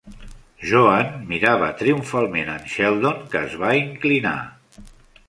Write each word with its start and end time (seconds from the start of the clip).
Joan 0.69 1.11
mirava 1.33 1.67
triomfalment 1.81 2.49
en 2.53 2.63
Sheldon, 2.77 3.21
que 3.35 3.43
es 3.49 3.55
va 3.65 3.71
inclinar. 3.81 4.35